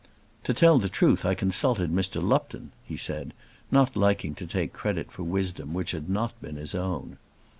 [0.45, 2.27] "To tell the truth I consulted Mr.
[2.27, 3.35] Lupton," he said,
[3.69, 7.17] not liking to take credit for wisdom which had not been his own.